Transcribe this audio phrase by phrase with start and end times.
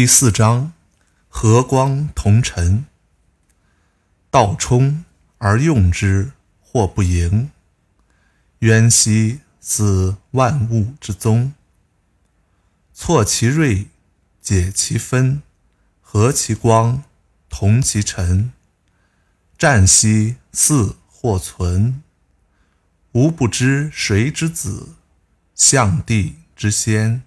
[0.00, 0.72] 第四章：
[1.28, 2.86] 和光同尘。
[4.30, 5.04] 道冲
[5.36, 7.50] 而用之，或不盈。
[8.60, 11.52] 渊兮似万物之宗。
[12.94, 13.88] 错其锐，
[14.40, 15.42] 解其分，
[16.00, 17.02] 和其光，
[17.50, 18.54] 同其尘。
[19.58, 22.02] 湛兮似或存。
[23.12, 24.94] 吾不知谁之子，
[25.54, 27.22] 象帝之先。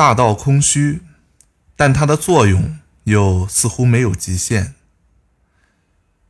[0.00, 1.02] 大道空虚，
[1.76, 4.74] 但它的作用又似乎没有极限。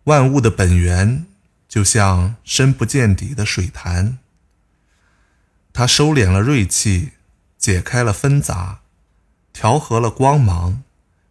[0.03, 1.25] 万物的本源
[1.69, 4.19] 就像深不见底的水潭，
[5.73, 7.13] 它收敛了锐气，
[7.57, 8.81] 解开了纷杂，
[9.53, 10.83] 调和了光芒，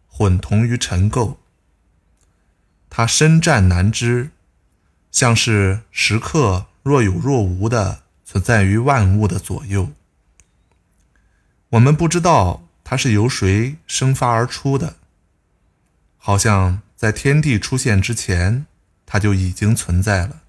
[0.08, 1.36] 混同于尘垢。
[2.88, 4.30] 它深湛难知，
[5.12, 9.90] 像是时刻若有若无的存在于万物的左右。
[11.70, 14.96] 我们不知道它是由谁生发而出的，
[16.18, 18.66] 好像在天地出现之前，
[19.06, 20.42] 它就已经存在了。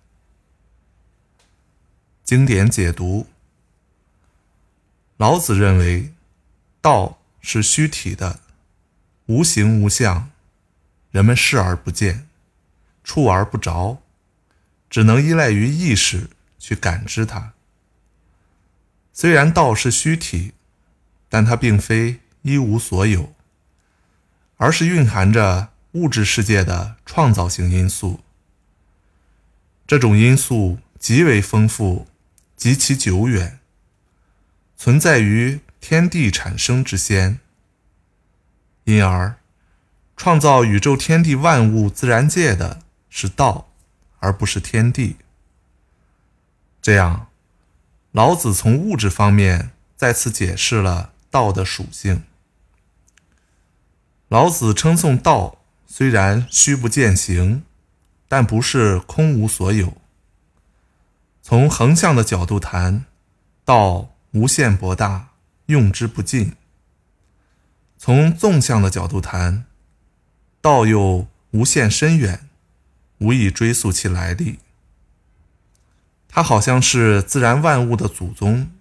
[2.23, 3.27] 经典解读：
[5.17, 6.11] 老子认为，
[6.81, 8.39] 道是虚体的，
[9.27, 10.31] 无形无相，
[11.11, 12.27] 人们视而不见，
[13.03, 14.01] 触而不着，
[14.89, 17.53] 只能依赖于意识去感知它。
[19.13, 20.53] 虽然道是虚体。
[21.31, 23.33] 但它并非一无所有，
[24.57, 28.19] 而是蕴含着物质世界的创造性因素。
[29.87, 32.05] 这种因素极为丰富，
[32.57, 33.59] 极其久远，
[34.75, 37.39] 存在于天地产生之先。
[38.83, 39.37] 因而，
[40.17, 43.71] 创造宇宙天地万物自然界的是道，
[44.19, 45.15] 而不是天地。
[46.81, 47.27] 这样，
[48.11, 51.10] 老子从物质方面再次解释了。
[51.31, 52.23] 道的属性。
[54.27, 57.63] 老子称颂道虽然虚不见形，
[58.27, 59.97] 但不是空无所有。
[61.41, 63.05] 从横向的角度谈，
[63.65, 65.29] 道无限博大，
[65.65, 66.51] 用之不尽；
[67.97, 69.65] 从纵向的角度谈，
[70.61, 72.47] 道又无限深远，
[73.17, 74.59] 无以追溯其来历。
[76.29, 78.71] 它好像是自然万物的祖宗，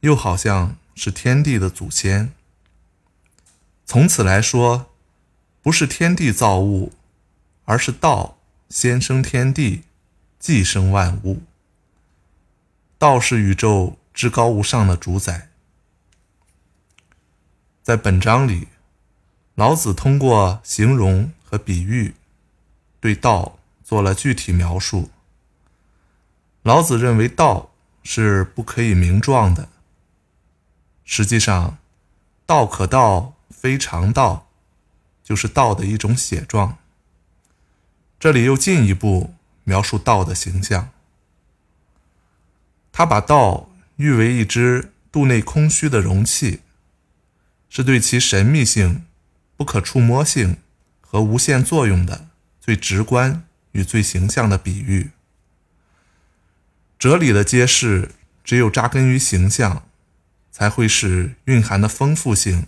[0.00, 0.76] 又好像。
[0.96, 2.32] 是天地的祖先。
[3.84, 4.90] 从此来说，
[5.62, 6.92] 不是天地造物，
[7.66, 9.84] 而是道先生天地，
[10.40, 11.42] 继生万物。
[12.98, 15.50] 道是宇宙至高无上的主宰。
[17.82, 18.68] 在本章里，
[19.54, 22.14] 老子通过形容和比喻，
[22.98, 25.10] 对道做了具体描述。
[26.62, 27.70] 老子认为道
[28.02, 29.68] 是不可以名状的。
[31.06, 31.78] 实际上
[32.44, 34.50] ，“道可道，非常道”
[35.22, 36.76] 就是道的一种写状。
[38.18, 39.34] 这里又进一步
[39.64, 40.90] 描述道的形象。
[42.92, 46.60] 他把道誉为一只肚内空虚的容器，
[47.70, 49.06] 是对其神秘性、
[49.56, 50.56] 不可触摸性
[51.00, 52.28] 和无限作用的
[52.60, 55.10] 最直观与最形象的比喻。
[56.98, 58.12] 哲理的揭示，
[58.42, 59.86] 只有扎根于形象。
[60.58, 62.66] 才会使蕴含的丰富性、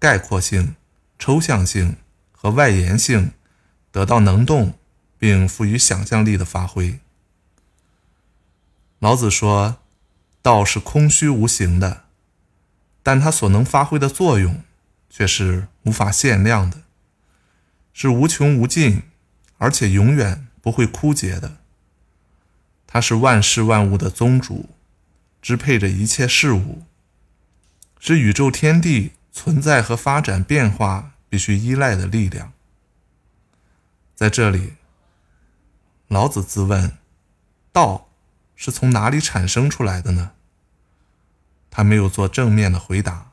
[0.00, 0.74] 概括性、
[1.20, 1.94] 抽象性
[2.32, 3.30] 和外延性
[3.92, 4.76] 得到能动，
[5.20, 6.98] 并赋予想象力的发挥。
[8.98, 9.76] 老子说
[10.42, 12.06] ：“道是空虚无形的，
[13.04, 14.64] 但它所能发挥的作用
[15.08, 16.82] 却是无法限量的，
[17.92, 19.02] 是无穷无尽，
[19.58, 21.58] 而且永远不会枯竭的。
[22.88, 24.70] 它是万事万物的宗主，
[25.40, 26.82] 支配着一切事物。”
[27.98, 32.52] 是宇宙天地存在和发展变化必须依赖的力量。
[34.14, 34.74] 在这里，
[36.08, 36.96] 老子自问：
[37.72, 38.08] 道
[38.56, 40.32] 是从哪里产生出来的呢？
[41.70, 43.32] 他没有做正面的回答，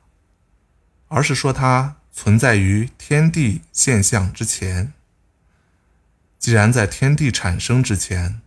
[1.07, 4.94] 而是说它存在于天地现象之前。
[6.38, 8.42] 既然在天地产生之前，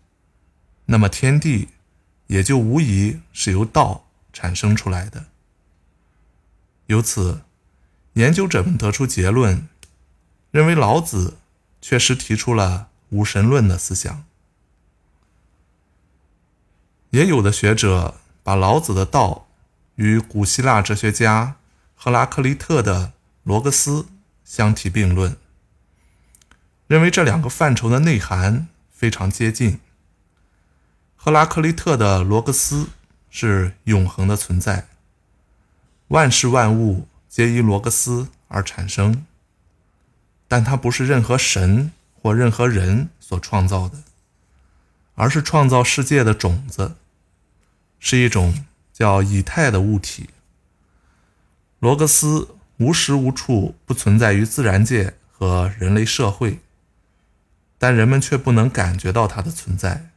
[0.87, 1.71] 那么天地
[2.29, 5.25] 也就无疑是由道产生出来的。
[6.89, 7.43] 由此，
[8.15, 9.69] 研究者们得出结论，
[10.51, 11.37] 认为老子
[11.83, 14.25] 确实提出了无神论的思想。
[17.11, 19.49] 也有的学者把老子的道
[19.97, 21.57] 与古希腊哲学家
[21.95, 23.13] 赫拉克利特的
[23.43, 24.07] 罗格斯
[24.43, 25.37] 相提并论，
[26.87, 29.79] 认为这两个范畴的内涵非常接近。
[31.17, 32.89] 赫拉克利特的罗格斯
[33.29, 34.88] 是永恒的存在。
[36.09, 39.27] 万事万物皆依罗格斯而产生，
[40.47, 44.03] 但它不是任何神或任何人所创造的，
[45.15, 46.97] 而是创造世界的种子，
[47.99, 50.31] 是一种叫以太的物体。
[51.79, 56.61] 罗格斯无时无处不存在于自然界和人类社会，
[57.77, 60.11] 但人们却不能感觉到它的存在。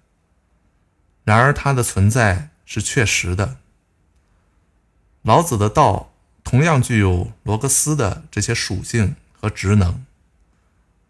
[1.23, 3.57] 然而，它的存在是确实的。
[5.23, 6.11] 老子的道
[6.43, 10.03] 同样具有罗格斯的这些属性和职能，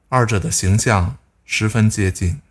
[0.10, 2.42] 二者的形象十分接近。